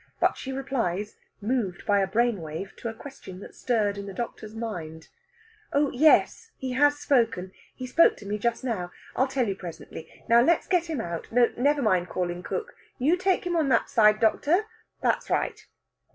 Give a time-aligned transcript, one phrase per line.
[0.19, 4.15] But she replies, moved by a brain wave, to a question that stirred in the
[4.15, 5.09] doctor's mind.
[5.73, 7.51] "Oh yes; he has spoken.
[7.75, 8.91] He spoke to me just now.
[9.15, 10.23] I'll tell you presently.
[10.27, 11.31] Now let's get him out.
[11.31, 12.73] No, never mind calling cook.
[12.97, 14.65] You take him on that side, doctor....
[15.01, 15.67] That's right!"